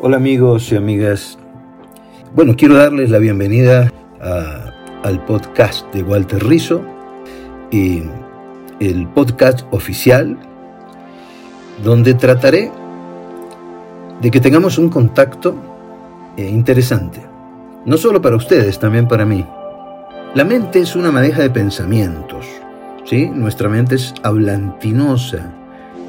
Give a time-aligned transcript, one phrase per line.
[0.00, 1.38] Hola amigos y amigas.
[2.34, 6.82] Bueno, quiero darles la bienvenida al podcast de Walter Rizzo,
[7.70, 8.02] y
[8.80, 10.36] el podcast oficial,
[11.84, 12.72] donde trataré
[14.20, 15.54] de que tengamos un contacto
[16.36, 17.20] eh, interesante,
[17.84, 19.46] no solo para ustedes, también para mí.
[20.34, 22.46] La mente es una madeja de pensamientos,
[23.04, 23.30] ¿sí?
[23.30, 25.52] Nuestra mente es hablantinosa,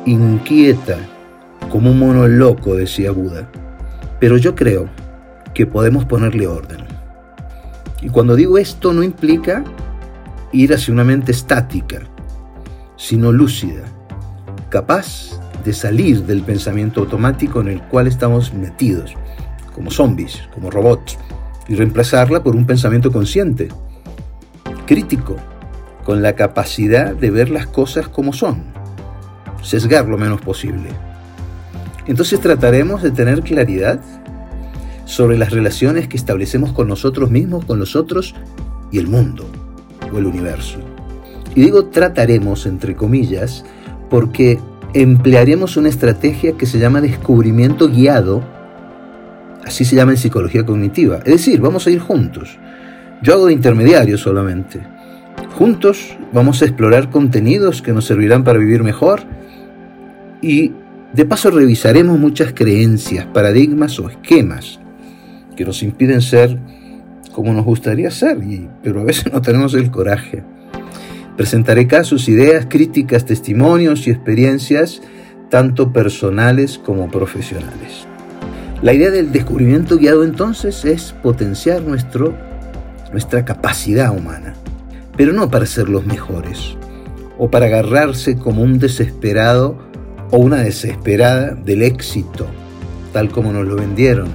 [0.06, 0.98] inquieta,
[1.70, 3.48] como un mono loco, decía Buda.
[4.24, 4.90] Pero yo creo
[5.54, 6.86] que podemos ponerle orden.
[8.02, 9.66] Y cuando digo esto no implica
[10.54, 12.00] ir hacia una mente estática,
[12.96, 13.84] sino lúcida,
[14.70, 19.14] capaz de salir del pensamiento automático en el cual estamos metidos,
[19.76, 21.18] como zombies, como robots,
[21.68, 23.68] y reemplazarla por un pensamiento consciente,
[24.86, 25.36] crítico,
[26.06, 28.64] con la capacidad de ver las cosas como son,
[29.62, 31.13] sesgar lo menos posible.
[32.08, 34.02] Entonces trataremos de tener claridad
[35.06, 38.36] sobre las relaciones que establecemos con nosotros mismos, con los otros
[38.92, 39.46] y el mundo
[40.12, 40.80] o el universo.
[41.56, 43.64] Y digo trataremos entre comillas
[44.10, 44.60] porque
[44.94, 48.44] emplearemos una estrategia que se llama descubrimiento guiado,
[49.66, 51.18] así se llama en psicología cognitiva.
[51.20, 52.58] Es decir, vamos a ir juntos.
[53.22, 54.82] Yo hago de intermediario solamente.
[55.56, 59.22] Juntos vamos a explorar contenidos que nos servirán para vivir mejor
[60.42, 60.74] y
[61.14, 64.80] de paso revisaremos muchas creencias, paradigmas o esquemas
[65.56, 66.58] que nos impiden ser
[67.34, 68.38] como nos gustaría ser,
[68.82, 70.44] pero a veces no tenemos el coraje.
[71.38, 75.02] Presentaré casos, ideas, críticas, testimonios y experiencias,
[75.50, 78.08] tanto personales como profesionales.
[78.82, 82.36] La idea del descubrimiento guiado entonces es potenciar nuestro,
[83.12, 84.54] nuestra capacidad humana,
[85.16, 86.76] pero no para ser los mejores,
[87.38, 89.93] o para agarrarse como un desesperado
[90.34, 92.48] o una desesperada del éxito,
[93.12, 94.30] tal como nos lo vendieron,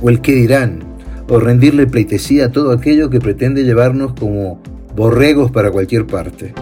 [0.00, 0.82] o el qué dirán,
[1.28, 4.62] o rendirle pleitesía a todo aquello que pretende llevarnos como
[4.96, 6.54] borregos para cualquier parte.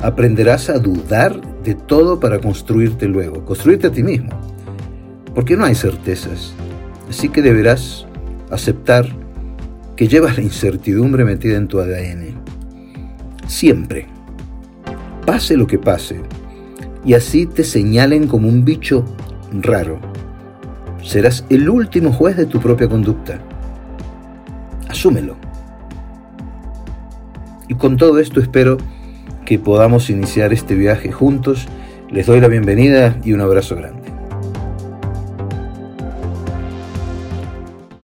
[0.00, 4.30] Aprenderás a dudar de todo para construirte luego, construirte a ti mismo,
[5.34, 6.54] porque no hay certezas,
[7.10, 8.06] así que deberás
[8.52, 9.06] aceptar
[9.96, 12.40] que llevas la incertidumbre metida en tu ADN.
[13.48, 14.06] Siempre,
[15.26, 16.20] pase lo que pase,
[17.08, 19.02] y así te señalen como un bicho
[19.62, 19.98] raro.
[21.02, 23.38] Serás el último juez de tu propia conducta.
[24.90, 25.36] Asúmelo.
[27.66, 28.76] Y con todo esto espero
[29.46, 31.66] que podamos iniciar este viaje juntos.
[32.10, 34.17] Les doy la bienvenida y un abrazo grande.